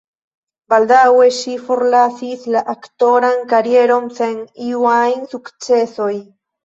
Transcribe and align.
Baldaŭe 0.73 1.27
ŝi 1.39 1.51
forlasis 1.67 2.47
la 2.55 2.63
aktoran 2.75 3.43
karieron 3.53 4.09
sen 4.21 4.43
iu 4.73 4.85
ajn 4.97 5.27
sukcesoj. 5.35 6.15